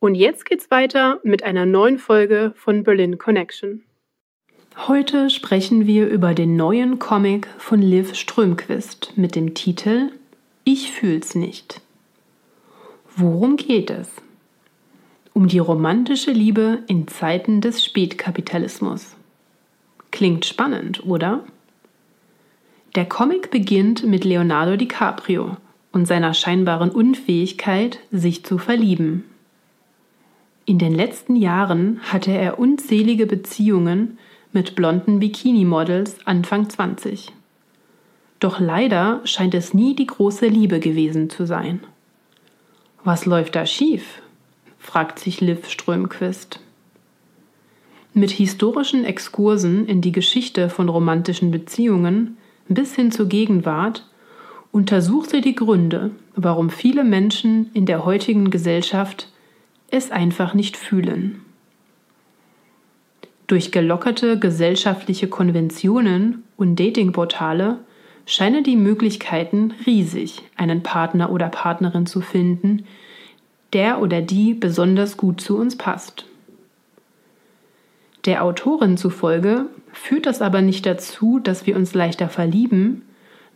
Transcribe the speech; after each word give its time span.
Und 0.00 0.14
jetzt 0.14 0.44
geht's 0.44 0.70
weiter 0.70 1.20
mit 1.22 1.42
einer 1.42 1.66
neuen 1.66 1.98
Folge 1.98 2.52
von 2.56 2.82
Berlin 2.84 3.18
Connection. 3.18 3.82
Heute 4.76 5.30
sprechen 5.30 5.86
wir 5.86 6.08
über 6.08 6.34
den 6.34 6.56
neuen 6.56 6.98
Comic 6.98 7.46
von 7.58 7.80
Liv 7.80 8.14
Strömquist 8.14 9.12
mit 9.16 9.36
dem 9.36 9.54
Titel 9.54 10.10
Ich 10.64 10.90
fühl's 10.90 11.34
nicht. 11.34 11.80
Worum 13.16 13.56
geht 13.56 13.90
es? 13.90 14.10
Um 15.32 15.46
die 15.46 15.60
romantische 15.60 16.32
Liebe 16.32 16.80
in 16.88 17.06
Zeiten 17.06 17.60
des 17.60 17.84
Spätkapitalismus. 17.84 19.14
Klingt 20.10 20.44
spannend, 20.44 21.06
oder? 21.06 21.44
Der 22.94 23.04
Comic 23.04 23.50
beginnt 23.50 24.04
mit 24.04 24.24
Leonardo 24.24 24.76
DiCaprio 24.76 25.56
und 25.92 26.06
seiner 26.06 26.34
scheinbaren 26.34 26.90
Unfähigkeit, 26.90 28.00
sich 28.10 28.44
zu 28.44 28.58
verlieben. 28.58 29.24
In 30.66 30.78
den 30.78 30.94
letzten 30.94 31.36
Jahren 31.36 32.00
hatte 32.04 32.30
er 32.30 32.58
unzählige 32.58 33.26
Beziehungen 33.26 34.18
mit 34.52 34.74
blonden 34.74 35.18
Bikini-Models 35.18 36.26
Anfang 36.26 36.70
20. 36.70 37.32
Doch 38.40 38.60
leider 38.60 39.20
scheint 39.24 39.54
es 39.54 39.74
nie 39.74 39.94
die 39.94 40.06
große 40.06 40.46
Liebe 40.46 40.80
gewesen 40.80 41.28
zu 41.28 41.44
sein. 41.44 41.80
Was 43.04 43.26
läuft 43.26 43.56
da 43.56 43.66
schief? 43.66 44.22
fragt 44.78 45.18
sich 45.18 45.42
Liv 45.42 45.68
Strömquist. 45.68 46.60
Mit 48.14 48.30
historischen 48.30 49.04
Exkursen 49.04 49.86
in 49.86 50.00
die 50.00 50.12
Geschichte 50.12 50.70
von 50.70 50.88
romantischen 50.88 51.50
Beziehungen 51.50 52.38
bis 52.68 52.94
hin 52.94 53.10
zur 53.12 53.26
Gegenwart 53.26 54.08
untersucht 54.72 55.30
sie 55.30 55.42
die 55.42 55.54
Gründe, 55.54 56.12
warum 56.36 56.70
viele 56.70 57.04
Menschen 57.04 57.70
in 57.74 57.84
der 57.84 58.06
heutigen 58.06 58.50
Gesellschaft 58.50 59.28
es 59.90 60.10
einfach 60.10 60.54
nicht 60.54 60.76
fühlen. 60.76 61.44
Durch 63.46 63.72
gelockerte 63.72 64.38
gesellschaftliche 64.38 65.28
Konventionen 65.28 66.44
und 66.56 66.80
Datingportale 66.80 67.78
scheinen 68.26 68.64
die 68.64 68.76
Möglichkeiten 68.76 69.74
riesig, 69.86 70.42
einen 70.56 70.82
Partner 70.82 71.30
oder 71.30 71.48
Partnerin 71.48 72.06
zu 72.06 72.22
finden, 72.22 72.86
der 73.74 74.00
oder 74.00 74.22
die 74.22 74.54
besonders 74.54 75.16
gut 75.16 75.40
zu 75.40 75.58
uns 75.58 75.76
passt. 75.76 76.24
Der 78.24 78.42
Autorin 78.42 78.96
zufolge 78.96 79.66
führt 79.92 80.24
das 80.24 80.40
aber 80.40 80.62
nicht 80.62 80.86
dazu, 80.86 81.38
dass 81.38 81.66
wir 81.66 81.76
uns 81.76 81.92
leichter 81.92 82.30
verlieben, 82.30 83.02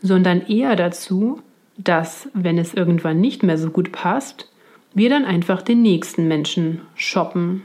sondern 0.02 0.42
eher 0.42 0.76
dazu, 0.76 1.40
dass, 1.78 2.28
wenn 2.34 2.58
es 2.58 2.74
irgendwann 2.74 3.20
nicht 3.20 3.42
mehr 3.42 3.56
so 3.56 3.70
gut 3.70 3.92
passt, 3.92 4.50
wir 4.98 5.08
dann 5.08 5.24
einfach 5.24 5.62
den 5.62 5.80
nächsten 5.80 6.28
Menschen 6.28 6.82
shoppen. 6.94 7.62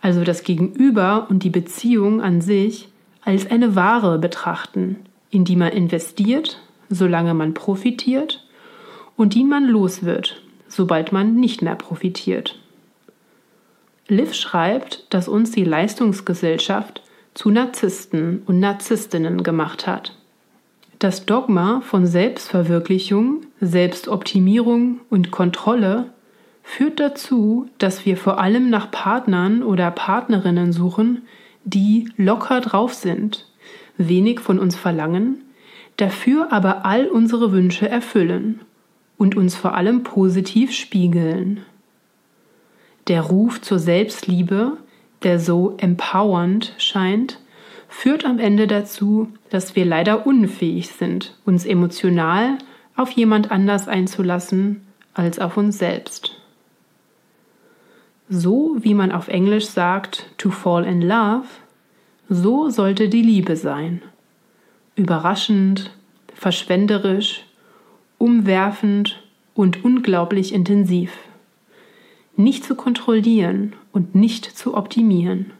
Also 0.00 0.24
das 0.24 0.42
Gegenüber 0.42 1.26
und 1.28 1.42
die 1.42 1.50
Beziehung 1.50 2.22
an 2.22 2.40
sich 2.40 2.88
als 3.22 3.50
eine 3.50 3.74
Ware 3.74 4.18
betrachten, 4.18 5.00
in 5.30 5.44
die 5.44 5.56
man 5.56 5.72
investiert, 5.72 6.60
solange 6.88 7.34
man 7.34 7.54
profitiert, 7.54 8.46
und 9.16 9.34
die 9.34 9.44
man 9.44 9.64
los 9.66 10.04
wird, 10.04 10.42
sobald 10.68 11.10
man 11.10 11.36
nicht 11.36 11.62
mehr 11.62 11.74
profitiert. 11.74 12.58
Liv 14.08 14.34
schreibt, 14.34 15.12
dass 15.12 15.26
uns 15.26 15.50
die 15.50 15.64
Leistungsgesellschaft 15.64 17.02
zu 17.34 17.50
Narzissten 17.50 18.42
und 18.46 18.60
Narzisstinnen 18.60 19.42
gemacht 19.42 19.86
hat. 19.86 20.16
Das 20.98 21.26
Dogma 21.26 21.80
von 21.80 22.06
Selbstverwirklichung, 22.06 23.45
Selbstoptimierung 23.60 25.00
und 25.08 25.30
Kontrolle 25.30 26.12
führt 26.62 27.00
dazu, 27.00 27.68
dass 27.78 28.04
wir 28.04 28.16
vor 28.16 28.38
allem 28.38 28.70
nach 28.70 28.90
Partnern 28.90 29.62
oder 29.62 29.90
Partnerinnen 29.90 30.72
suchen, 30.72 31.22
die 31.64 32.10
locker 32.16 32.60
drauf 32.60 32.92
sind, 32.92 33.46
wenig 33.96 34.40
von 34.40 34.58
uns 34.58 34.76
verlangen, 34.76 35.42
dafür 35.96 36.52
aber 36.52 36.84
all 36.84 37.06
unsere 37.06 37.52
Wünsche 37.52 37.88
erfüllen 37.88 38.60
und 39.16 39.36
uns 39.36 39.54
vor 39.54 39.74
allem 39.74 40.02
positiv 40.02 40.72
spiegeln. 40.72 41.60
Der 43.08 43.22
Ruf 43.22 43.60
zur 43.62 43.78
Selbstliebe, 43.78 44.76
der 45.22 45.38
so 45.38 45.74
empowernd 45.78 46.74
scheint, 46.78 47.40
führt 47.88 48.24
am 48.24 48.38
Ende 48.38 48.66
dazu, 48.66 49.28
dass 49.48 49.76
wir 49.76 49.84
leider 49.84 50.26
unfähig 50.26 50.88
sind, 50.88 51.38
uns 51.44 51.64
emotional 51.64 52.58
auf 52.96 53.10
jemand 53.10 53.50
anders 53.50 53.88
einzulassen 53.88 54.86
als 55.14 55.38
auf 55.38 55.56
uns 55.56 55.78
selbst. 55.78 56.40
So 58.28 58.76
wie 58.80 58.94
man 58.94 59.12
auf 59.12 59.28
Englisch 59.28 59.66
sagt, 59.66 60.26
to 60.38 60.50
fall 60.50 60.84
in 60.84 61.02
love, 61.02 61.46
so 62.28 62.70
sollte 62.70 63.08
die 63.08 63.22
Liebe 63.22 63.56
sein. 63.56 64.02
Überraschend, 64.96 65.92
verschwenderisch, 66.34 67.44
umwerfend 68.18 69.22
und 69.54 69.84
unglaublich 69.84 70.52
intensiv. 70.52 71.12
Nicht 72.36 72.64
zu 72.64 72.74
kontrollieren 72.74 73.74
und 73.92 74.14
nicht 74.14 74.44
zu 74.44 74.74
optimieren. 74.74 75.52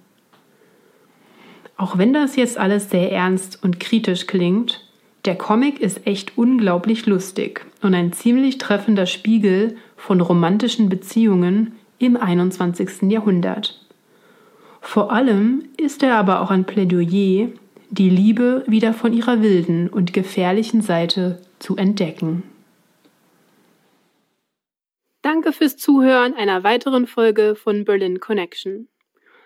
Auch 1.77 1.99
wenn 1.99 2.13
das 2.13 2.37
jetzt 2.37 2.59
alles 2.59 2.91
sehr 2.91 3.13
ernst 3.13 3.63
und 3.63 3.79
kritisch 3.79 4.27
klingt, 4.27 4.86
der 5.27 5.37
Comic 5.37 5.81
ist 5.81 6.07
echt 6.07 6.39
unglaublich 6.39 7.07
lustig 7.07 7.67
und 7.83 7.95
ein 7.95 8.13
ziemlich 8.13 8.59
treffender 8.59 9.07
Spiegel 9.07 9.77
von 9.97 10.21
romantischen 10.21 10.89
Beziehungen 10.89 11.75
im 11.99 12.17
21. 12.17 13.11
Jahrhundert. 13.11 13.85
Vor 14.81 15.13
allem 15.13 15.65
ist 15.77 16.03
er 16.05 16.15
aber 16.15 16.41
auch 16.41 16.51
ein 16.51 16.65
Plädoyer, 16.65 17.49
die 17.91 18.11
Liebe 18.11 18.63
wieder 18.69 18.95
von 18.95 19.13
ihrer 19.13 19.43
wilden 19.43 19.89
und 19.89 20.13
gefährlichen 20.13 20.81
Seite 20.81 21.41
zu 21.59 21.77
entdecken. 21.77 22.45
Danke 25.23 25.53
fürs 25.53 25.77
Zuhören 25.77 26.35
einer 26.35 26.63
weiteren 26.63 27.09
Folge 27.09 27.57
von 27.57 27.85
Berlin 27.85 28.21
Connection. 28.21 28.89